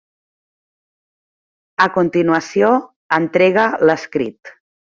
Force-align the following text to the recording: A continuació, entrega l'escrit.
A 1.85 1.87
continuació, 1.99 2.73
entrega 3.21 3.69
l'escrit. 3.87 4.57